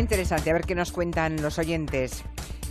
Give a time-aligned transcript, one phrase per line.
[0.00, 2.24] será interesante a ver qué nos cuentan los oyentes.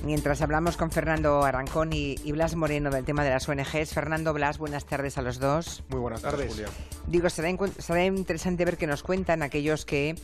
[0.04, 3.94] Mientras hablamos con Fernando Arancón y, Blas Moreno del tema de las ONGs.
[3.94, 5.84] Fernando, Blas, buenas tardes a los dos.
[5.90, 6.68] Muy buenas tardes, Julia.
[7.06, 10.16] Digo, será, será interesante ver qué nos cuentan aquellos que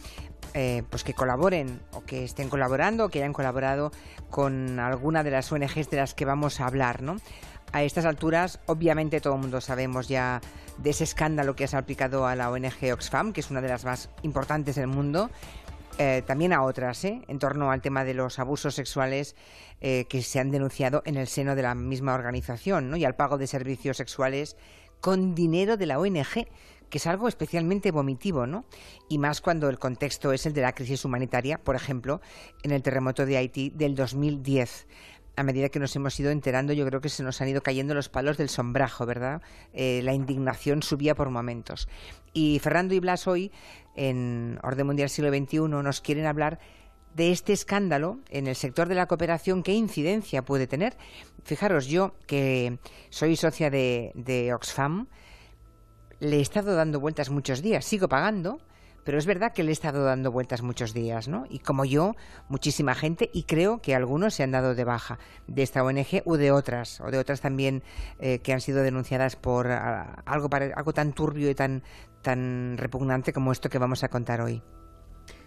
[0.55, 3.92] eh, pues que colaboren o que estén colaborando o que hayan colaborado
[4.31, 7.17] con alguna de las ONGs de las que vamos a hablar, ¿no?
[7.72, 10.42] A estas alturas, obviamente todo el mundo sabemos ya
[10.78, 13.85] de ese escándalo que ha salpicado a la ONG Oxfam, que es una de las
[13.85, 15.29] más importantes del mundo,
[15.97, 17.21] eh, también a otras, ¿eh?
[17.27, 19.35] en torno al tema de los abusos sexuales
[19.79, 22.97] eh, que se han denunciado en el seno de la misma organización ¿no?
[22.97, 24.57] y al pago de servicios sexuales
[24.99, 26.47] con dinero de la ONG,
[26.89, 28.65] que es algo especialmente vomitivo, ¿no?
[29.09, 32.21] Y más cuando el contexto es el de la crisis humanitaria, por ejemplo,
[32.63, 34.87] en el terremoto de Haití del 2010
[35.37, 37.93] a medida que nos hemos ido enterando, yo creo que se nos han ido cayendo
[37.93, 39.41] los palos del sombrajo, ¿verdad?
[39.73, 41.87] Eh, la indignación subía por momentos.
[42.34, 43.51] Y Fernando y Blas hoy,
[43.95, 46.59] en Orden Mundial Siglo XXI, nos quieren hablar
[47.16, 50.98] de este escándalo en el sector de la cooperación, qué incidencia puede tener.
[51.43, 52.77] Fijaros, yo que
[53.10, 55.07] soy socia de, de Oxfam,
[56.20, 58.60] le he estado dando vueltas muchos días, sigo pagando,
[59.05, 61.45] pero es verdad que le he estado dando vueltas muchos días, ¿no?
[61.49, 62.15] Y como yo,
[62.49, 66.36] muchísima gente, y creo que algunos se han dado de baja de esta ONG u
[66.36, 67.84] de otras, o de otras también
[68.20, 71.84] eh, que han sido denunciadas por ah, algo, algo tan turbio y tan,
[72.23, 74.64] tan repugnante como esto que vamos a contar hoy.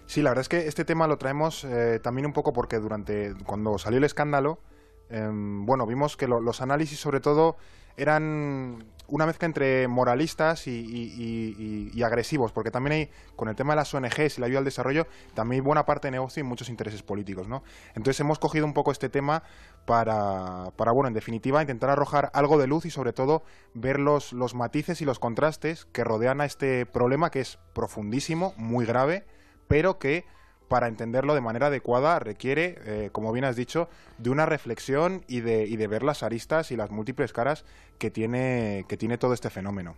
[0.06, 3.34] Sí, la verdad es que este tema lo traemos eh, también un poco porque durante
[3.44, 4.62] cuando salió el escándalo,
[5.10, 7.56] em, bueno, vimos que los análisis sobre todo
[7.96, 13.92] eran una mezcla entre moralistas y, agresivos, porque también hay, con el tema de las
[13.92, 17.02] ONGs y la ayuda al desarrollo, también hay buena parte de negocio y muchos intereses
[17.02, 17.64] políticos, ¿no?
[17.94, 19.42] Entonces hemos cogido un poco este tema
[19.84, 23.42] para, para bueno, en definitiva, intentar arrojar algo de luz y sobre todo
[23.74, 28.54] ver los, los matices y los contrastes que rodean a este problema que es profundísimo,
[28.56, 29.26] muy grave,
[29.66, 30.24] pero que
[30.68, 33.88] para entenderlo de manera adecuada requiere, eh, como bien has dicho,
[34.18, 37.64] de una reflexión y de, ver las aristas y las múltiples caras
[37.98, 39.96] que tiene, que tiene todo este fenómeno.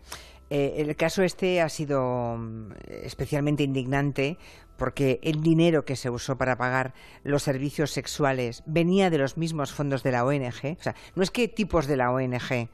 [0.49, 2.73] Eh, el caso este ha sido mm,
[3.03, 4.39] especialmente indignante
[4.77, 9.73] porque el dinero que se usó para pagar los servicios sexuales venía de los mismos
[9.73, 10.77] fondos de la ONG.
[10.79, 12.69] O sea, no es que tipos de la ONG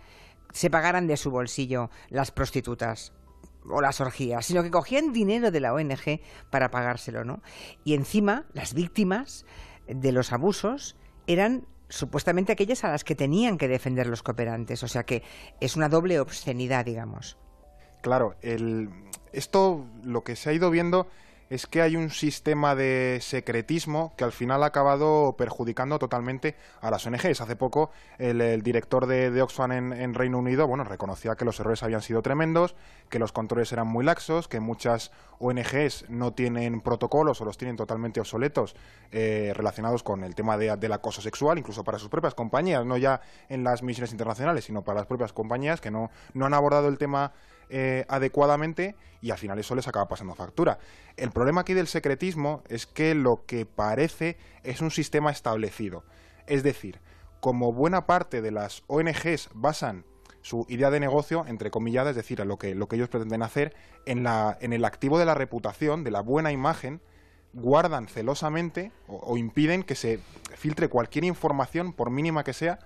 [0.52, 3.12] se pagaran de su bolsillo las prostitutas
[3.70, 7.42] o las orgías, sino que cogían dinero de la ONG para pagárselo, ¿no?
[7.84, 9.44] Y encima, las víctimas
[9.86, 10.96] de los abusos
[11.26, 15.22] eran supuestamente aquellas a las que tenían que defender los cooperantes, o sea que
[15.60, 17.38] es una doble obscenidad, digamos.
[18.02, 18.36] Claro,
[19.32, 21.08] esto lo que se ha ido viendo
[21.48, 26.90] es que hay un sistema de secretismo que al final ha acabado perjudicando totalmente a
[26.90, 27.40] las ONGs.
[27.40, 32.02] Hace poco el, director de, Oxfam en, Reino Unido bueno, reconocía que los errores habían
[32.02, 32.74] sido tremendos,
[33.08, 37.76] que los controles eran muy laxos, que muchas ONGs no tienen protocolos o los tienen
[37.76, 38.74] totalmente obsoletos
[39.12, 43.20] eh, relacionados con el tema del acoso sexual, incluso para sus propias compañías, no ya
[43.48, 46.98] en las misiones internacionales, sino para las propias compañías que no, no han abordado el
[46.98, 47.32] tema
[47.68, 50.78] eh, adecuadamente y al final eso les acaba pasando factura.
[51.16, 56.04] El problema aquí del secretismo es que lo que parece es un sistema establecido.
[56.46, 57.00] Es decir,
[57.40, 60.04] como buena parte de las ONGs basan
[60.42, 63.74] su idea de negocio, entre comillas, es decir, lo que, lo que ellos pretenden hacer,
[64.04, 67.00] en, la, en el activo de la reputación, de la buena imagen,
[67.52, 70.20] guardan celosamente o impiden que se
[70.54, 72.78] filtre cualquier información, por mínima que sea,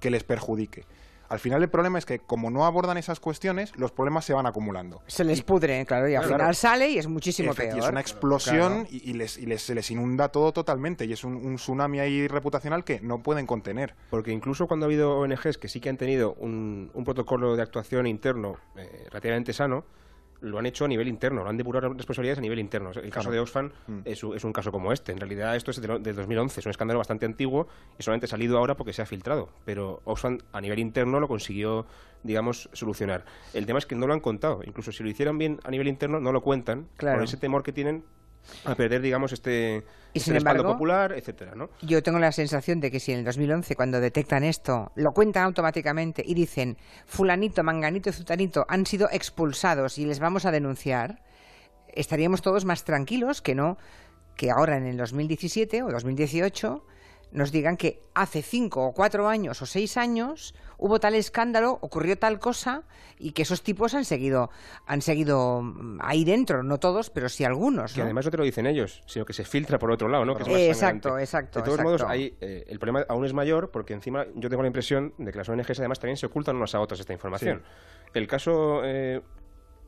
[0.00, 0.84] que les perjudique.
[1.28, 4.46] Al final el problema es que como no abordan esas cuestiones, los problemas se van
[4.46, 5.02] acumulando.
[5.06, 7.76] Se les pudre, claro, y al final sale y es muchísimo peor.
[7.76, 12.00] Y es una explosión y, les, se les inunda todo totalmente y es un, tsunami
[12.00, 13.94] ahí reputacional que no pueden contener.
[14.10, 18.06] Porque incluso cuando ha habido ONGs que sí que han tenido un, protocolo de actuación
[18.06, 19.84] interno eh, relativamente sano,
[20.40, 22.90] lo han hecho a nivel interno, lo han depurado responsabilidades a nivel interno.
[22.92, 24.00] El caso de Oxfam mm.
[24.04, 25.12] es, un caso como este.
[25.12, 27.68] En realidad esto es de, 2011, es un escándalo bastante antiguo
[27.98, 29.48] y solamente ha salido ahora porque se ha filtrado.
[29.64, 31.86] Pero Oxfam a nivel interno lo consiguió,
[32.22, 33.24] digamos, solucionar.
[33.54, 34.62] El tema es que no lo han contado.
[34.64, 36.88] Incluso si lo hicieran bien a nivel interno, no lo cuentan.
[36.98, 38.04] Por ese temor que tienen
[38.64, 41.70] a perder, digamos, este, ¿Y este respaldo popular, etcétera, ¿no?
[41.82, 45.44] Yo tengo la sensación de que si en el 2011, cuando detectan esto, lo cuentan
[45.44, 51.22] automáticamente y dicen fulanito, manganito y zutanito han sido expulsados y les vamos a denunciar,
[51.88, 53.76] estaríamos todos más tranquilos que no
[54.36, 56.84] que ahora en el 2017 o 2018
[57.32, 62.16] nos digan que hace cinco o cuatro años o seis años hubo tal escándalo, ocurrió
[62.16, 62.84] tal cosa
[63.18, 64.50] y que esos tipos han seguido,
[64.86, 67.96] han seguido mm, ahí dentro, no todos, pero sí algunos.
[67.96, 70.38] Y además no te lo dicen ellos, sino que se filtra por otro lado, ¿no?
[70.38, 71.60] exacto, exacto.
[71.60, 74.68] De todos modos, ahí, eh, el problema aún es mayor porque encima yo tengo la
[74.68, 77.62] impresión de que las ONGs además también se ocultan unas a otras esta información.
[78.14, 79.20] El caso eh,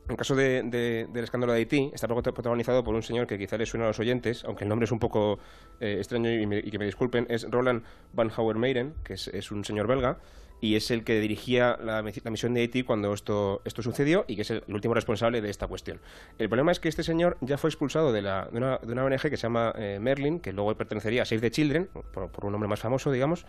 [0.09, 3.65] el caso de, del escándalo de Haití está protagonizado por un señor que quizá le
[3.65, 5.39] suena a los oyentes, aunque el nombre es un poco
[5.79, 7.83] eh, extraño y, que me disculpen, es Roland
[8.13, 10.17] Van Houwer Meiren, que es, un señor belga,
[10.59, 14.51] y es el que dirigía la, misión de Haití cuando esto, sucedió y que es
[14.51, 16.01] el, último responsable de esta cuestión.
[16.37, 19.37] El problema es que este señor ya fue expulsado de, una, de una, ONG que
[19.37, 22.67] se llama eh, Merlin, que luego pertenecería a Save the Children, por, por, un nombre
[22.67, 23.45] más famoso, digamos,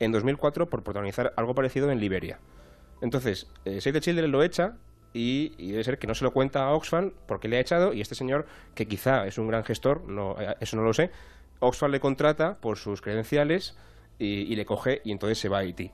[0.00, 2.40] en 2004 por protagonizar algo parecido en Liberia.
[3.02, 4.76] Entonces, eh, Save the Children lo echa
[5.16, 8.00] y, debe ser que no se lo cuenta a Oxfam porque le ha echado y
[8.00, 11.10] este señor, que quizá es un gran gestor, no, eh, eso no lo sé,
[11.60, 13.76] Oxfam le contrata por sus credenciales
[14.18, 15.90] y, le coge y entonces se va a Haití.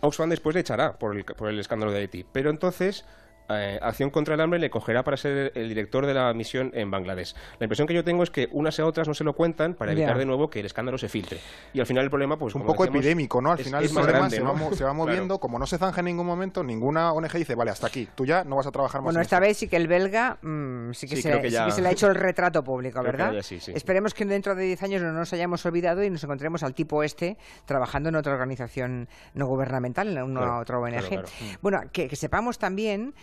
[0.00, 3.04] Oxfam después le echará por el, por el escándalo de Haití, pero entonces
[3.48, 6.90] eh, Acción contra el Hambre le cogerá para ser el director de la misión en
[6.90, 7.34] Bangladesh.
[7.58, 9.92] La impresión que yo tengo es que unas y otras no se lo cuentan para
[9.92, 11.38] evitar de nuevo que el escándalo se filtre.
[11.72, 12.54] Y al final el problema, pues.
[12.54, 13.52] Un poco epidémico, ¿no?
[13.52, 17.12] Al final el problema se, va, moviendo, como no se zanja en ningún momento, ninguna
[17.12, 19.06] ONG dice, vale, hasta aquí, tú ya no vas a trabajar más.
[19.06, 22.14] Bueno, esta vez sí que el belga mm, sí, que se, le ha hecho el
[22.14, 23.34] retrato público, ¿verdad?
[23.34, 27.02] Esperemos que dentro de 10 años no nos hayamos olvidado y nos encontremos al tipo
[27.02, 27.36] este
[27.66, 31.24] trabajando en otra organización no gubernamental, en una otra ONG.
[31.60, 33.14] Bueno, que sepamos también,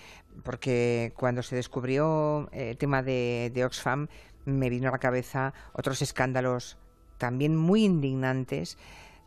[0.43, 4.07] porque cuando se descubrió el tema de, Oxfam
[4.45, 6.77] me vino a la cabeza otros escándalos
[7.17, 8.77] también muy indignantes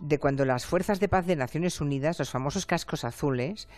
[0.00, 3.69] de cuando las fuerzas de paz de Naciones Unidas, los famosos cascos azules,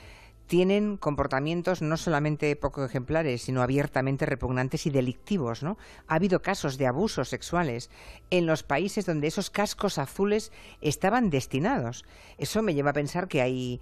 [0.46, 5.76] tienen comportamientos no solamente poco ejemplares, sino abiertamente repugnantes y delictivos, ¿no?
[6.06, 7.90] Ha habido casos de abusos sexuales
[8.30, 12.04] en los países donde esos cascos azules estaban destinados.
[12.38, 13.80] Eso me lleva a pensar que hay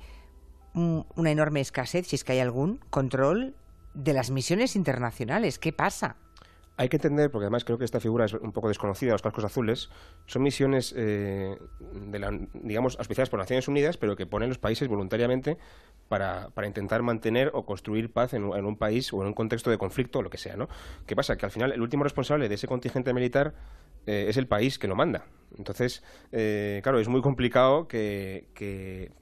[0.75, 3.55] una enorme escasez, si es que hay algún control
[3.95, 5.59] de las misiones internacionales.
[5.59, 6.17] ¿Qué pasa?
[6.77, 9.45] Hay que entender, porque además creo que esta figura es un poco desconocida, los cascos
[9.45, 9.91] azules,
[10.27, 14.89] son misiones, eh, de la, digamos, auspiciadas por Naciones Unidas, pero que ponen los países
[14.89, 15.57] voluntariamente
[16.09, 19.79] para, para intentar mantener o construir paz en, un país o en un contexto de
[19.79, 20.69] conflicto o lo que sea, ¿no?
[21.07, 21.37] ¿Qué pasa?
[21.37, 23.55] Que al final el último responsable de ese contingente militar
[24.07, 25.27] eh, es el país que lo manda.
[25.57, 28.49] Entonces, eh, claro, es muy complicado que,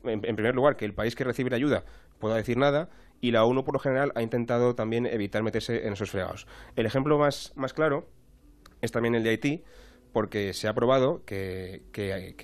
[0.04, 1.84] en, primer lugar, que el país que recibe la ayuda
[2.19, 2.88] pueda decir nada
[3.22, 6.46] y la ONU, por lo general, ha intentado también evitar meterse en esos fregados.
[6.76, 8.08] El ejemplo más, más claro
[8.82, 9.62] es también el de Haití,
[10.12, 11.82] porque se ha probado que,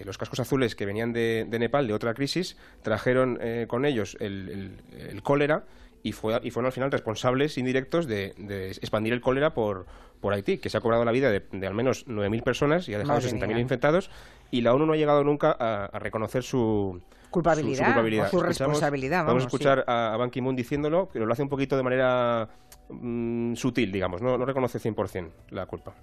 [0.07, 4.81] los cascos azules que venían de, Nepal, de otra crisis, trajeron eh, con ellos el,
[5.25, 5.65] cólera
[6.05, 8.33] y, fue, y fueron al final responsables indirectos de,
[8.71, 9.87] expandir el cólera por,
[10.21, 12.99] por Haití, que se ha cobrado la vida de, al menos 9.000 personas y ha
[12.99, 14.11] dejado 60.000 infectados,
[14.53, 19.25] y la ONU no ha llegado nunca a, reconocer su, culpabilidad, su, responsabilidad.
[19.25, 22.49] Vamos, a escuchar a, Ban Ki-moon diciéndolo, pero lo hace un poquito de manera
[22.89, 25.95] mm, sutil, digamos, no, no reconoce 100% la culpa.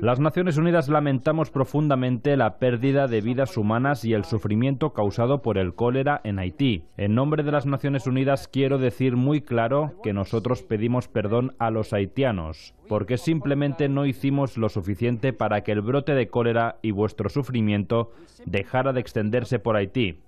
[0.00, 5.58] Las Naciones Unidas lamentamos profundamente la pérdida de vidas humanas y el sufrimiento causado por
[5.58, 6.84] el cólera en Haití.
[6.96, 11.70] En nombre de las Naciones Unidas quiero decir muy claro que nosotros pedimos perdón a
[11.70, 16.90] los haitianos, porque simplemente no hicimos lo suficiente para que el brote de cólera y
[16.90, 18.12] vuestro sufrimiento
[18.46, 20.20] dejara de extenderse por Haití.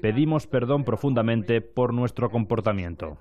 [0.00, 3.18] Pedimos perdón profundamente por nuestro comportamiento.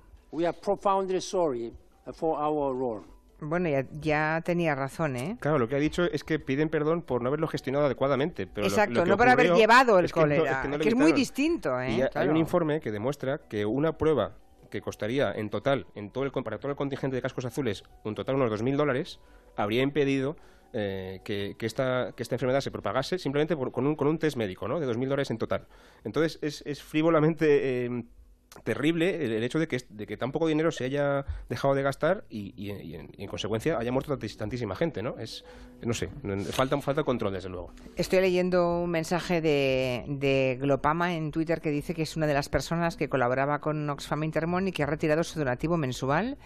[3.42, 3.70] Bueno,
[4.02, 5.38] ya, tenía razón, ¿eh?
[5.40, 8.48] Claro, lo que ha dicho es que piden perdón por no haberlo gestionado adecuadamente.
[8.48, 12.10] Pero Exacto, no por haber llevado el cólera, que, es muy distinto, ¿eh?
[12.14, 14.36] Hay un informe que demuestra que una prueba
[14.70, 18.14] que costaría en total, en todo el, para todo el contingente de cascos azules, un
[18.14, 19.20] total de unos 2.000 dólares,
[19.56, 20.36] habría impedido
[20.74, 24.68] eh, que, esta, que esta enfermedad se propagase simplemente con, un, con un test médico,
[24.68, 24.80] ¿no?
[24.80, 25.68] De 2.000 dólares en total.
[26.04, 27.86] Entonces, es, es frívolamente...
[27.86, 28.04] Eh,
[28.64, 32.26] terrible el, hecho de que, de que tan poco dinero se haya dejado de gastar
[32.30, 35.18] y, en, consecuencia haya muerto tantísima gente, ¿no?
[35.20, 35.46] Es,
[35.82, 36.10] no sé,
[36.52, 37.72] falta, falta control, desde luego.
[37.96, 42.34] Estoy leyendo un mensaje de, de Glopama en Twitter que dice que es una de
[42.34, 46.38] las personas que colaboraba con Oxfam Intermon y que ha retirado su donativo mensual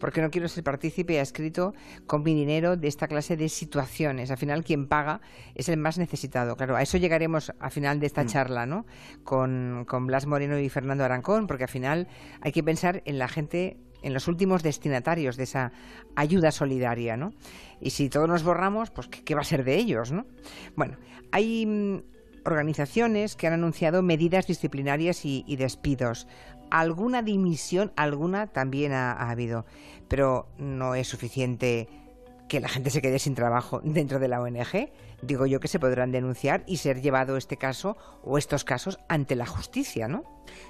[0.00, 1.74] porque no quiero ser partícipe y ha escrito
[2.06, 4.30] con mi dinero de esta clase de situaciones.
[4.30, 5.20] Al final, quien paga
[5.54, 6.56] es el más necesitado.
[6.56, 8.26] Claro, a eso llegaremos al final de esta mm.
[8.26, 8.86] charla, ¿no?
[9.22, 12.06] Con, con Blas Moreno y Fernando Arancón, porque al final
[12.42, 15.72] hay que pensar en la gente en los últimos destinatarios de esa
[16.14, 17.32] ayuda solidaria, ¿no?
[17.80, 20.26] Y si todos nos borramos, pues ¿qué, va a ser de ellos, no?
[20.76, 20.96] Bueno,
[21.32, 22.02] hay mm,
[22.44, 26.28] organizaciones que han anunciado medidas disciplinarias y, despidos.
[26.70, 29.66] Alguna dimisión, alguna también ha, habido,
[30.06, 31.88] pero no es suficiente
[32.50, 34.90] que la gente se quede sin trabajo dentro de la ONG.
[35.22, 39.36] Digo yo que se podrán denunciar y ser llevado este caso o estos casos ante
[39.36, 40.24] la justicia, ¿no?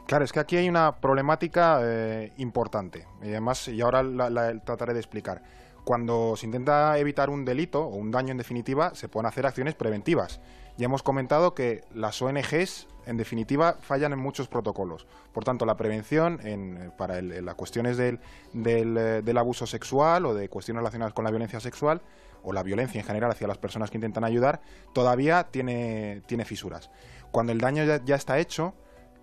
[0.06, 4.92] Claro, es que aquí hay una problemática eh, importante y además, y ahora la trataré
[4.92, 5.42] de explicar
[5.84, 9.74] cuando se intenta evitar un delito o un daño en definitiva, se pueden hacer acciones
[9.74, 10.40] preventivas
[10.80, 15.06] Ya hemos comentado que las ONGs, en definitiva, fallan en muchos protocolos.
[15.30, 18.18] Por tanto, la prevención en, para las cuestiones del,
[18.54, 22.00] del, abuso sexual o de cuestiones relacionadas con la violencia sexual
[22.42, 24.62] o la violencia en general hacia las personas que intentan ayudar,
[24.94, 26.90] todavía tiene, tiene fisuras.
[27.30, 28.72] Cuando el daño ya, está hecho,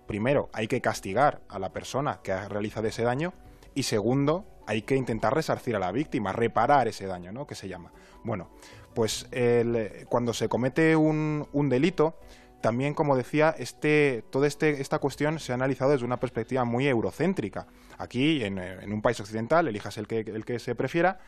[0.06, 3.34] primero hay que castigar a la persona que ha realizado ese daño
[3.74, 7.46] y segundo hay que intentar resarcir a la víctima, reparar ese daño, ¿no?
[7.46, 7.90] Que se llama.
[8.22, 8.50] Bueno,
[8.94, 9.26] pues
[10.08, 12.18] cuando se comete un, delito,
[12.60, 16.86] también, como decía, este, toda este, esta cuestión se ha analizado desde una perspectiva muy
[16.86, 17.66] eurocéntrica.
[17.96, 21.18] Aquí, en, en un país occidental, elijas el que, el que se prefiera,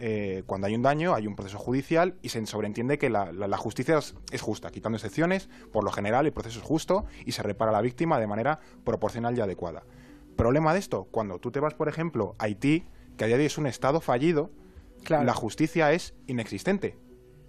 [0.00, 3.98] eh, cuando hay un daño hay un proceso judicial y se sobreentiende que la, justicia
[4.30, 7.74] es, justa, quitando excepciones, por lo general el proceso es justo y se repara a
[7.74, 9.82] la víctima de manera proporcional y adecuada.
[10.38, 13.42] Problema de esto, cuando tú te vas, por ejemplo, a Haití, que a día de
[13.42, 14.52] hoy es un Estado fallido,
[15.08, 16.96] la justicia es inexistente.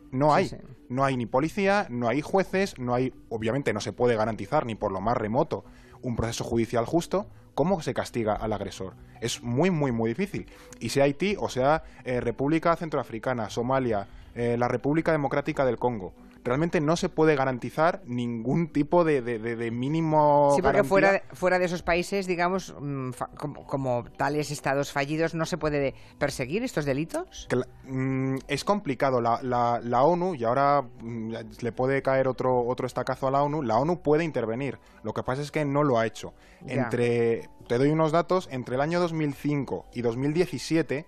[0.10, 0.50] No hay,
[0.89, 4.74] no hay ni policía, no hay jueces, no hay, obviamente no se puede garantizar ni
[4.74, 5.65] por lo más remoto
[6.01, 8.96] un proceso judicial justo, ¿cómo se castiga al agresor?
[9.22, 10.48] Es muy, muy, muy difícil.
[10.79, 16.15] Y sea Haití o sea eh, República Centroafricana, Somalia, eh, la República Democrática del Congo,
[16.43, 20.53] realmente no se puede garantizar ningún tipo de, de, mínimo.
[20.55, 25.46] Sí, porque fuera de, fuera de esos países, digamos, mm, como, tales estados fallidos, ¿no
[25.46, 27.48] se puede perseguir estos delitos?
[27.86, 29.22] Mm, es complicado.
[29.22, 33.62] La, la, ONU, y ahora mm, le puede caer otro, otro estacazo a la ONU,
[33.62, 34.79] la ONU puede intervenir.
[35.03, 36.34] Lo que pasa es que no lo ha hecho.
[36.65, 41.05] Entre, te doy unos datos, entre el año 2005 y 2017,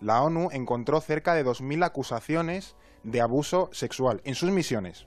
[0.00, 5.06] la ONU encontró cerca de 2.000 acusaciones de abuso sexual en sus misiones,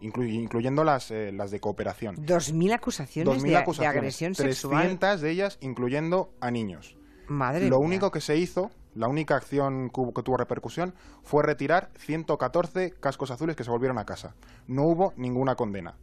[0.00, 2.16] incluyendo las, eh, las de cooperación.
[2.16, 4.98] ¿2.000 acusaciones, de, agresión sexual?
[4.98, 6.96] 300 de ellas incluyendo a niños.
[7.26, 12.92] Madre Lo único que se hizo, la única acción que, tuvo repercusión, fue retirar 114
[12.92, 14.34] cascos azules que se volvieron a casa.
[14.66, 15.96] No hubo ninguna condena.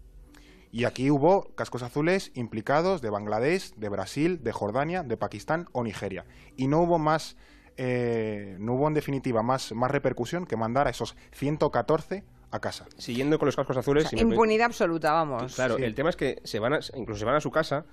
[0.71, 5.83] Y aquí hubo cascos azules implicados de Bangladesh, de Brasil, de Jordania, de Pakistán o
[5.83, 6.25] Nigeria.
[6.55, 7.35] Y no hubo más
[7.77, 12.85] eh, no hubo en definitiva más, más repercusión que mandar a esos 114 a casa.
[12.97, 14.11] Siguiendo con los cascos azules...
[14.13, 15.55] impunidad absoluta, vamos.
[15.55, 17.85] Claro, el tema es que se van incluso se van a su casa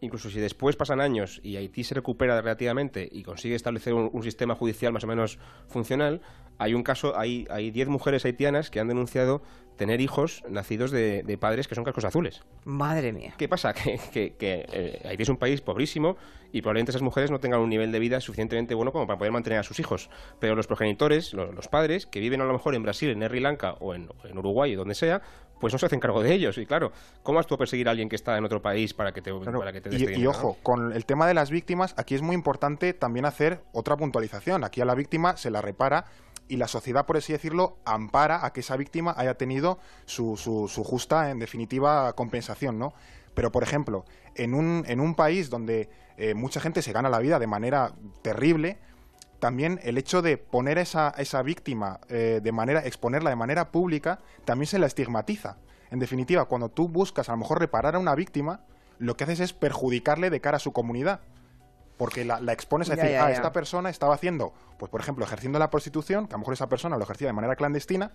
[0.00, 4.54] incluso si después pasan años y Haití se recupera relativamente y consigue establecer un, sistema
[4.54, 5.38] judicial más o menos
[5.68, 6.20] funcional,
[6.58, 9.42] hay un caso, hay, hay 10 mujeres haitianas que han denunciado
[9.76, 12.42] tener hijos nacidos de, padres que son cascos azules.
[12.64, 13.34] Madre mía.
[13.36, 13.74] ¿Qué pasa?
[14.12, 16.16] Que, que, eh, Haití es un país pobrísimo
[16.52, 19.32] y probablemente esas mujeres no tengan un nivel de vida suficientemente bueno como para poder
[19.32, 20.10] mantener a sus hijos.
[20.40, 23.72] Pero los progenitores, los, padres, que viven a lo mejor en Brasil, en Sri Lanka
[23.80, 25.22] o en, en Uruguay, donde sea,
[25.60, 26.58] pues no se hacen cargo de ellos.
[26.58, 26.92] Y claro,
[27.22, 29.32] ¿cómo vas tú a perseguir a alguien que está en otro país para que te,
[29.32, 32.34] para que te y, y ojo, con el tema de las víctimas, aquí es muy
[32.34, 34.64] importante también hacer otra puntualización.
[34.64, 36.06] Aquí a la víctima se la repara
[36.48, 40.84] y la sociedad, por así decirlo, ampara a que esa víctima haya tenido su, su,
[40.84, 42.94] justa, en definitiva, compensación, ¿no?
[43.34, 47.18] Pero, por ejemplo, en un, en un país donde eh, mucha gente se gana la
[47.18, 48.78] vida de manera terrible,
[49.38, 53.70] también el hecho de poner a esa, esa víctima eh, de manera, exponerla de manera
[53.70, 55.58] pública, también se la estigmatiza.
[55.90, 58.60] En definitiva, cuando tú buscas a lo mejor reparar a una víctima,
[58.98, 61.20] lo que haces es perjudicarle de cara a su comunidad.
[61.96, 65.70] Porque la, expones a decir, ah, esta persona estaba haciendo, pues por ejemplo, ejerciendo la
[65.70, 68.12] prostitución, que a lo mejor esa persona lo ejercía de manera clandestina,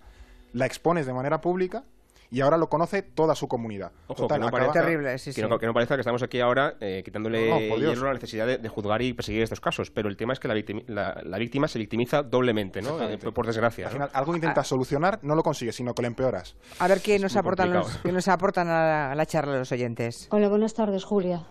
[0.53, 1.83] la expones de manera pública
[2.31, 3.91] y ahora lo conoce toda su comunidad.
[4.07, 8.13] Ojo, que, no parezca, terrible, que, no, parezca que estamos aquí ahora eh, quitándole la
[8.13, 11.77] necesidad de, juzgar y perseguir estos casos, pero el tema es que la, víctima, se
[11.77, 13.01] victimiza doblemente, ¿no?
[13.03, 13.87] Eh, por desgracia.
[13.87, 16.55] Al final, algo intentas solucionar, no lo consigues, sino que lo empeoras.
[16.79, 20.27] A ver qué nos, aportan los, qué nos aportan a la, charla los oyentes.
[20.31, 21.45] Hola, buenas tardes, Julia.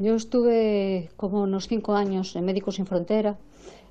[0.00, 3.36] Yo estuve como unos cinco años en Médicos Sin Frontera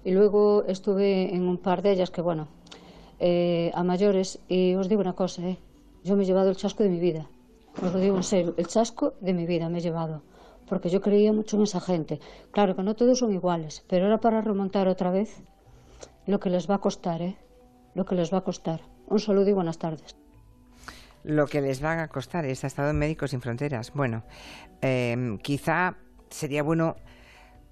[0.04, 2.48] y luego estuve en un par de ellas que, bueno,
[3.20, 4.40] eh, a mayores.
[4.48, 5.60] Y os digo una cosa, ¿eh?
[6.04, 7.28] Yo me he llevado el chasco de mi vida.
[7.84, 10.24] Os lo digo en serio, el chasco de mi vida me he llevado.
[10.68, 12.20] Porque yo creía mucho en esa gente.
[12.50, 15.44] Claro que no todos son iguales, pero ahora para remontar otra vez,
[16.26, 17.38] lo que les va a costar, ¿eh?
[17.94, 18.82] Lo que les va a costar.
[19.06, 20.16] Un saludo y buenas tardes.
[21.30, 23.94] Lo que les va a costar es estado en Médicos Sin Fronteras.
[23.94, 24.24] Bueno,
[24.82, 25.96] eh, quizá
[26.30, 26.96] sería bueno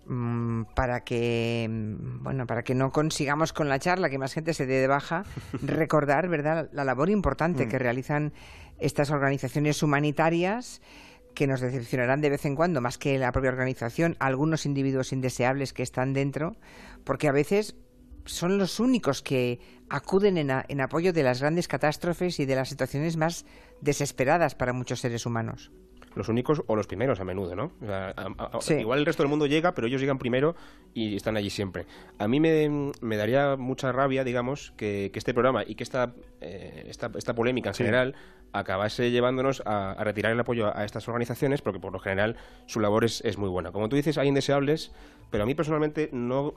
[0.10, 4.54] Mm, para que mm, bueno para que no consigamos con la charla que más gente
[4.54, 5.26] se dé de baja
[5.62, 7.70] recordar verdad la labor importante mm.
[7.70, 8.32] que realizan
[8.80, 10.82] estas organizaciones humanitarias
[11.36, 15.74] que nos decepcionarán de vez en cuando más que la propia organización algunos individuos indeseables
[15.74, 16.56] que están dentro
[17.04, 17.76] porque a veces
[18.28, 22.70] son los únicos que acuden en, en apoyo de las grandes catástrofes y de las
[22.70, 23.46] situaciones más
[23.82, 25.72] desesperadas para muchos seres humanos
[26.18, 27.72] los únicos o los primeros a menudo, ¿no?
[28.78, 30.56] Igual el resto del mundo llega, pero ellos llegan primero
[30.94, 31.86] y están allí siempre.
[32.18, 37.12] A mí me, daría mucha rabia, digamos, que, este programa y que esta, eh, esta,
[37.16, 38.16] esta, polémica en general
[38.52, 43.06] acabase llevándonos a, retirar el apoyo a, estas organizaciones, porque por lo general su labor
[43.06, 43.72] es, es muy buena.
[43.72, 44.92] Como tú dices, hay indeseables,
[45.32, 46.56] pero a mí personalmente no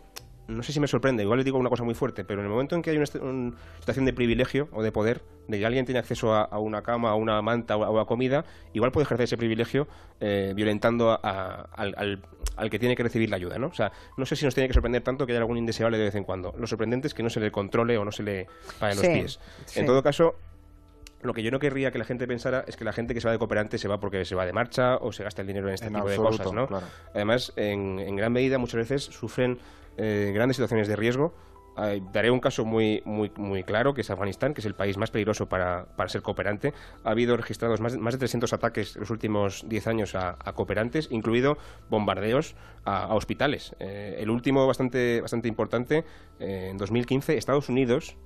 [0.51, 2.51] no sé si me sorprende, igual le digo una cosa muy fuerte, pero en el
[2.51, 5.99] momento en que hay una, situación de privilegio o de poder, de que alguien tiene
[5.99, 9.89] acceso a, una cama, a una manta o a, comida, igual puede ejercer ese privilegio
[10.21, 12.23] eh, violentando al,
[12.71, 13.69] que tiene que recibir la ayuda, ¿no?
[13.69, 16.05] O sea, no sé si nos tiene que sorprender tanto que haya algún indeseable de
[16.05, 16.55] vez en cuando.
[16.59, 18.47] Lo sorprendente es que no se le controle o no se le
[18.79, 19.41] paguen los pies.
[19.77, 20.35] En todo caso,
[21.23, 23.29] lo que yo no querría que la gente pensara es que la gente que se
[23.29, 25.69] va de cooperante se va porque se va de marcha o se gasta el dinero
[25.69, 26.69] en este tipo de cosas, ¿no?
[27.15, 29.59] Además, en, en, gran medida muchas veces sufren
[29.97, 31.35] eh, grandes situaciones de riesgo.
[32.13, 35.11] daré un caso muy, muy, muy claro, que es Afganistán, que es el país más
[35.11, 36.73] peligroso para, ser cooperante.
[37.05, 41.09] Ha habido registrados más, más de 300 ataques en los últimos 10 años a, cooperantes,
[41.11, 41.59] incluido
[41.89, 43.75] bombardeos a, hospitales.
[43.79, 46.05] Eh, el último, bastante, bastante importante,
[46.39, 48.17] eh, en 2015, Estados Unidos,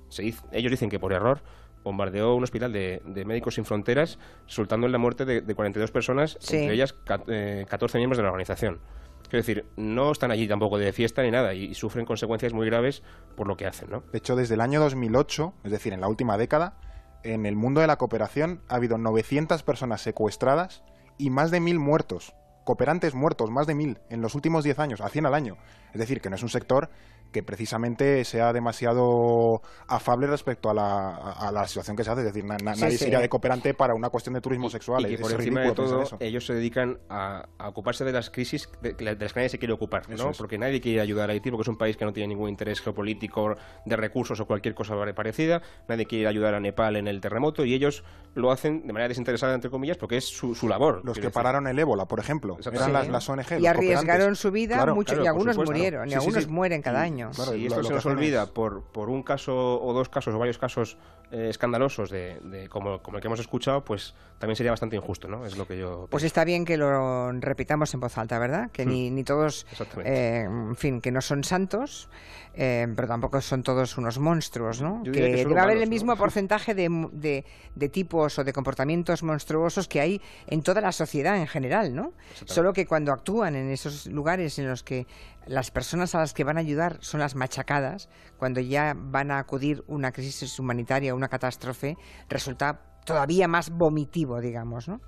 [0.51, 1.41] ellos dicen que por error,
[1.85, 6.73] bombardeó un hospital de, Médicos Sin Fronteras, resultando en la muerte de, 42 personas, entre
[6.73, 8.81] ellas 14 miembros de la organización.
[9.29, 13.01] Quiero decir, no están allí tampoco de fiesta ni nada y, sufren consecuencias muy graves
[13.35, 14.03] por lo que hacen, ¿no?
[14.11, 16.77] De hecho, desde el año 2008, es decir, en la última década,
[17.23, 20.83] en el mundo de la cooperación ha habido 900 personas secuestradas
[21.17, 22.35] y más de 1.000 muertos.
[22.65, 25.57] Cooperantes muertos, más de 1.000 en los últimos 10 años, a 100 al año.
[25.93, 26.89] Es decir, que no es un sector
[27.35, 32.21] que precisamente sea demasiado afable respecto a la, situación que se hace.
[32.21, 35.11] Es decir, nadie sería de cooperante para una cuestión de turismo sexual.
[35.11, 39.33] Y, por encima de todo, ellos se dedican a, ocuparse de las crisis de, las
[39.33, 40.31] que nadie se quiere ocupar, ¿no?
[40.31, 42.79] Porque nadie quiere ayudar a Haití porque es un país que no tiene ningún interés
[42.79, 45.61] geopolítico de recursos o cualquier cosa parecida.
[45.89, 49.55] Nadie quiere ayudar a Nepal en el terremoto y ellos lo hacen de manera desinteresada,
[49.55, 51.01] entre comillas, porque es su, labor.
[51.03, 53.59] Los que pararon el ébola, por ejemplo, eran las, ONG.
[53.59, 57.24] Y arriesgaron su vida mucho y algunos murieron, y algunos mueren cada año
[57.55, 60.97] y esto se nos olvida por, por un caso o dos casos o varios casos
[61.31, 65.45] eh, escandalosos de, como, como, el que hemos escuchado, pues también sería bastante injusto, ¿no?
[65.45, 66.07] Es lo que yo.
[66.09, 68.69] Pues está bien que lo repitamos en voz alta, ¿verdad?
[68.71, 69.15] Que ni, hmm.
[69.15, 69.65] ni todos,
[70.03, 72.09] eh, en fin, que no son santos,
[72.53, 75.01] eh, pero tampoco son todos unos monstruos, ¿no?
[75.03, 77.43] que, debe haber el mismo porcentaje de,
[77.75, 82.13] de, tipos o de comportamientos monstruosos que hay en toda la sociedad en general, ¿no?
[82.45, 85.07] Solo que cuando actúan en esos lugares en los que
[85.47, 89.39] las personas a las que van a ayudar son las machacadas, cuando ya van a
[89.39, 91.97] acudir una crisis humanitaria, una catástrofe,
[92.29, 94.99] resulta todavía más vomitivo, digamos, ¿no?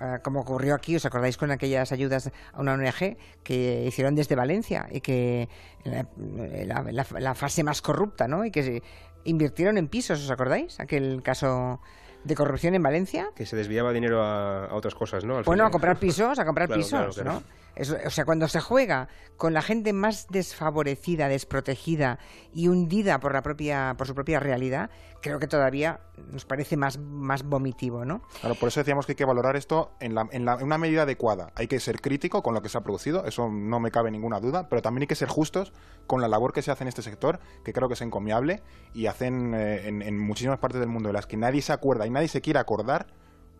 [0.00, 4.34] Eh, como ocurrió aquí, ¿os acordáis con aquellas ayudas a una ONG que hicieron desde
[4.34, 5.48] Valencia y que
[5.84, 8.44] la, fase más corrupta, ¿no?
[8.44, 8.82] Y que
[9.24, 10.78] invirtieron en pisos, ¿os acordáis?
[10.80, 11.80] Aquel caso
[12.24, 13.30] de corrupción en Valencia.
[13.34, 15.42] Que se desviaba dinero a, otras cosas, ¿no?
[15.44, 17.42] bueno, a comprar pisos, a comprar pisos, ¿no?
[17.78, 22.18] O sea, cuando se juega con la gente más desfavorecida, desprotegida
[22.54, 26.98] y hundida por la propia, por su propia realidad, creo que todavía nos parece más,
[26.98, 28.22] más vomitivo, ¿no?
[28.40, 31.02] Claro, por eso decíamos que hay que valorar esto en, la, en, la, una medida
[31.02, 31.52] adecuada.
[31.54, 34.40] Hay que ser crítico con lo que se ha producido, eso no me cabe ninguna
[34.40, 35.74] duda, pero también hay que ser justos
[36.06, 38.62] con la labor que se hace en este sector, que creo que es encomiable
[38.94, 42.06] y hacen eh, en, en muchísimas partes del mundo de las que nadie se acuerda
[42.06, 43.06] y nadie se quiere acordar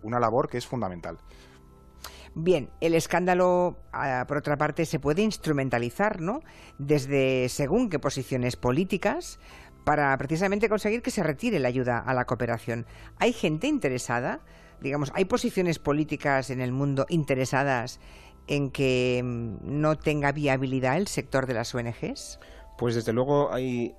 [0.02, 1.18] una labor que es fundamental.
[2.38, 6.42] Bien, el escándalo, ah, por otra parte, se puede instrumentalizar, ¿no?
[6.76, 9.38] Desde según qué posiciones políticas
[9.84, 12.84] para precisamente conseguir que se retire la ayuda a la cooperación.
[13.18, 14.40] ¿Hay gente interesada?
[14.82, 18.00] Digamos, ¿hay posiciones políticas en el mundo interesadas
[18.48, 22.38] en que mm, no tenga viabilidad el sector de las ONGs?
[22.76, 23.94] Pues desde luego hay,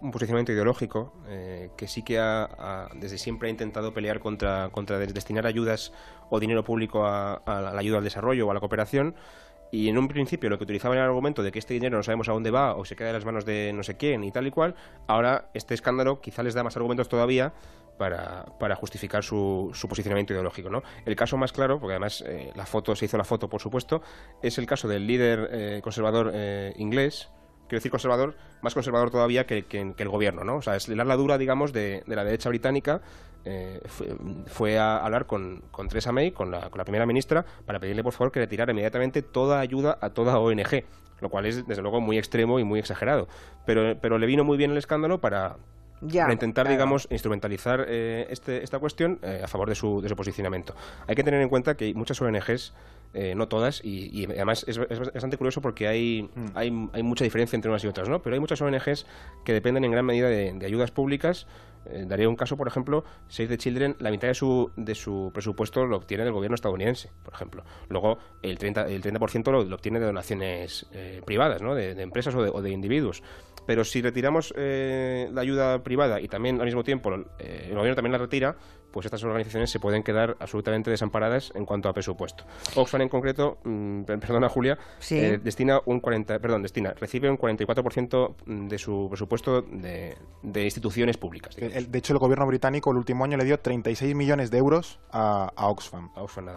[0.00, 4.98] un posicionamiento ideológico eh, que sí que ha, desde siempre ha intentado pelear contra, contra
[4.98, 5.92] destinar ayudas
[6.30, 9.14] o dinero público a, la ayuda al desarrollo o a la cooperación.
[9.70, 12.02] Y en un principio lo que utilizaban era el argumento de que este dinero no
[12.02, 14.30] sabemos a dónde va o se queda en las manos de no sé quién y
[14.32, 14.74] tal y cual.
[15.06, 17.52] Ahora este escándalo quizá les da más argumentos todavía
[17.98, 20.70] para, para justificar su, su, posicionamiento ideológico.
[20.70, 20.82] ¿no?
[21.04, 24.02] El caso más claro, porque además eh, la foto se hizo la foto por supuesto,
[24.42, 26.32] es el caso del líder eh, conservador
[26.76, 27.30] inglés,
[27.72, 29.64] quiero decir conservador, más conservador todavía que,
[29.96, 30.56] el gobierno, ¿no?
[30.56, 33.00] O sea, es la dura, digamos, de, la derecha británica
[33.46, 33.80] eh,
[34.46, 38.02] fue, a hablar con, con Theresa May, con la, con la primera ministra, para pedirle,
[38.02, 40.84] por favor, que retirara inmediatamente toda ayuda a toda ONG,
[41.22, 43.26] lo cual es, desde luego, muy extremo y muy exagerado.
[43.64, 45.56] Pero, pero le vino muy bien el escándalo para,
[46.12, 50.14] para intentar, digamos, instrumentalizar eh, este, esta cuestión eh, a favor de su, de su
[50.16, 50.74] posicionamiento.
[51.06, 52.74] Hay que tener en cuenta que hay muchas ONGs
[53.14, 56.46] eh, no todas, y, además es, bastante curioso porque hay, mm.
[56.54, 58.22] hay, hay, mucha diferencia entre unas y otras, ¿no?
[58.22, 59.06] Pero hay muchas ONGs
[59.44, 61.46] que dependen en gran medida de, ayudas públicas
[61.84, 65.32] Eh, daría un caso, por ejemplo, Save the Children, la mitad de su, de su
[65.34, 67.64] presupuesto lo obtiene del gobierno estadounidense, por ejemplo.
[67.88, 71.74] Luego, el 30%, el 30 lo, lo, obtiene de donaciones eh, privadas, ¿no?
[71.74, 73.24] de, empresas o de, o de, individuos.
[73.66, 77.24] Pero si retiramos eh, la ayuda privada y también al mismo tiempo el
[77.74, 78.56] gobierno también la retira,
[78.92, 82.44] pues estas organizaciones se pueden quedar absolutamente desamparadas en cuanto a presupuesto.
[82.76, 84.78] Oxfam en concreto, mm, perdona Julia,
[85.10, 90.16] eh, destina un 40, perdón, destina, recibe un 44% de su presupuesto de,
[90.62, 91.56] instituciones públicas.
[91.56, 95.52] de hecho, el gobierno británico el último año le dio 36 millones de euros a,
[95.56, 96.10] Oxfam.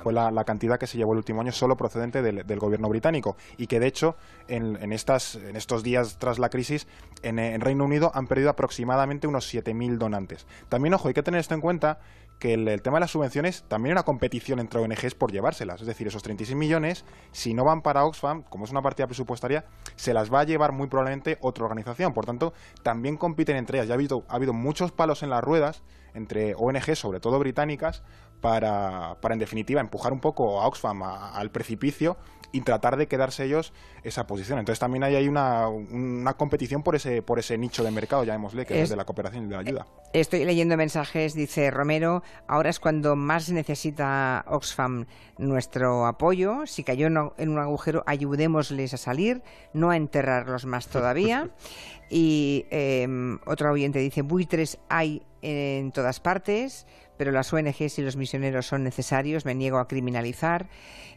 [0.04, 3.68] Fue la, cantidad que se llevó el último año solo procedente del, gobierno británico y
[3.68, 4.16] que de hecho
[4.48, 6.88] en, estas, en estos días tras la crisis
[7.24, 10.46] en, en Reino Unido han perdido aproximadamente unos 7.000 donantes.
[10.70, 12.00] También, ojo, hay que tener esto en cuenta
[12.40, 15.82] que el, tema de las subvenciones también es una competición entre ONGs por llevárselas.
[15.82, 19.66] Es decir, esos 36 millones, si no van para Oxfam, como es una partida presupuestaria,
[19.96, 22.14] se las va a llevar muy probablemente otra organización.
[22.14, 23.88] Por tanto, también compiten entre ellas.
[23.88, 28.04] Ya ha habido, ha habido muchos palos en las ruedas entre ONGs, sobre todo británicas,
[28.46, 32.16] para, para en definitiva empujar un poco a Oxfam al precipicio
[32.52, 34.60] y tratar de quedarse ellos esa posición.
[34.60, 38.68] Entonces también hay, hay una, una, competición por ese, por ese nicho de mercado, llamémosle,
[38.68, 39.88] que es, de la cooperación y de la ayuda.
[40.14, 45.08] Estoy leyendo mensajes, dice Romero, ahora es cuando más necesita Oxfam
[45.40, 46.68] nuestro apoyo.
[46.68, 49.42] Si cayó en un agujero, ayudémosles a salir,
[49.74, 51.50] no a enterrarlos más todavía.
[52.12, 58.18] y em, otro oyente dice, buitres hay en todas partes, pero las ONGs y los
[58.18, 60.70] misioneros son necesarios, me niego a criminalizar.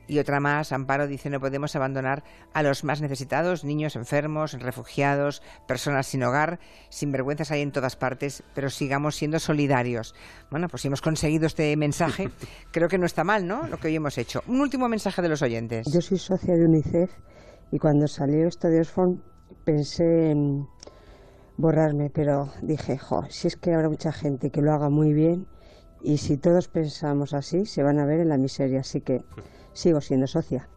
[0.06, 5.42] Y otra más, Amparo dice, no podemos abandonar a los más necesitados, niños enfermos, refugiados,
[5.66, 10.14] personas sin hogar, sin vergüenzas hay en todas partes, pero sigamos siendo solidarios.
[10.50, 12.30] Bueno, pues si hemos conseguido este mensaje,
[12.72, 13.66] creo que no está mal, ¿no?
[13.66, 14.40] Lo que hoy hemos hecho.
[14.46, 15.86] Un último mensaje de los oyentes.
[15.92, 17.10] Yo soy socia de UNICEF
[17.70, 19.22] y cuando salió esto de Osfon
[19.64, 20.66] pensé en
[21.58, 25.46] borrarme, pero dije, jo, si es que habrá mucha gente que lo haga muy bien
[26.02, 29.22] y si todos pensamos así, se van a ver en la miseria, así que
[29.72, 30.68] sigo siendo socia.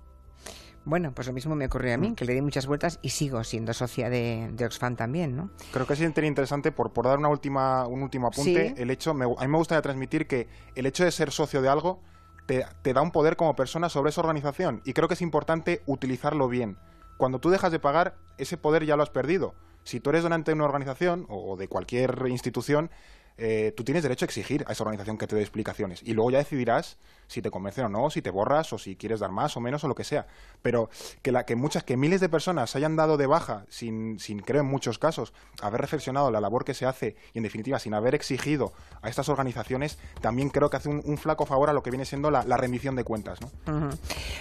[0.83, 3.43] Bueno, pues lo mismo me ocurrió a mí, que le di muchas vueltas y sigo
[3.43, 5.51] siendo socia de, Oxfam también, ¿no?
[5.71, 9.13] Creo que es interesante, por, por dar una última, un último apunte, el hecho, a
[9.13, 12.01] mí me gustaría transmitir que el hecho de ser socio de algo
[12.47, 15.83] te, te da un poder como persona sobre esa organización y creo que es importante
[15.85, 16.77] utilizarlo bien.
[17.17, 19.53] Cuando tú dejas de pagar, ese poder ya lo has perdido.
[19.83, 22.89] Si tú eres donante de una organización o de cualquier institución,
[23.37, 26.01] eh, tú tienes derecho a exigir a esa organización que te dé explicaciones.
[26.03, 26.97] Y luego ya decidirás
[27.31, 29.81] si te convence o no, si te borras o si quieres dar más o menos
[29.85, 30.27] o lo que sea.
[30.61, 30.89] Pero
[31.21, 34.61] que, la, que muchas, que miles de personas hayan dado de baja sin, sin, creo
[34.61, 38.15] en muchos casos, haber reflexionado la labor que se hace y en definitiva sin haber
[38.15, 42.03] exigido a estas organizaciones, también creo que hace un, flaco favor a lo que viene
[42.03, 43.39] siendo la, rendición de cuentas.
[43.39, 43.91] ¿no?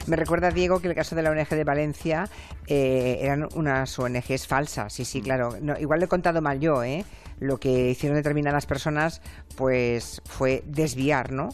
[0.06, 2.28] Me recuerda, Diego, que el caso de la ONG de Valencia
[2.66, 4.92] eh, eran unas ONGs falsas.
[4.92, 5.24] Sí, sí, mm.
[5.24, 5.56] claro.
[5.78, 7.04] igual lo he contado mal yo, ¿eh?
[7.40, 9.20] lo que hicieron determinadas personas
[9.56, 11.48] pues fue desviar, ¿no?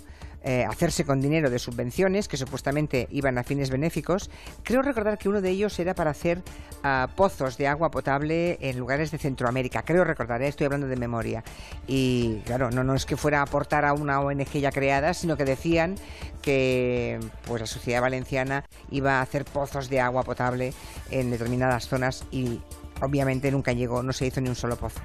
[0.49, 4.31] Eh, hacerse con dinero de subvenciones que supuestamente iban a fines benéficos.
[4.63, 6.41] Creo recordar que uno de ellos era para hacer
[6.85, 9.83] ah, pozos de agua potable en lugares de Centroamérica.
[9.83, 10.47] Creo recordar, ¿eh?
[10.47, 11.43] estoy hablando de memoria.
[11.89, 15.37] Y claro, no, no es que fuera a aportar a una ONG ya creada, sino
[15.37, 15.97] que decían
[16.43, 20.73] que pues la sociedad valenciana iba a hacer pozos de agua potable
[21.11, 22.61] en determinadas zonas y
[23.01, 25.01] obviamente nunca llegó, no se hizo ni un solo pozo.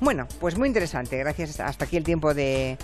[0.00, 1.18] Bueno, pues muy interesante.
[1.18, 1.60] Gracias.
[1.60, 2.78] Hasta aquí el tiempo de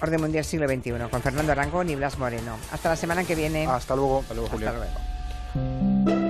[0.00, 2.56] Orden Mundial Siglo XXI con Fernando Arangón y Blas Moreno.
[2.72, 3.66] Hasta la semana que viene.
[3.66, 4.20] Hasta luego.
[4.20, 4.68] Hasta luego, Julio.
[4.68, 6.27] Hasta luego.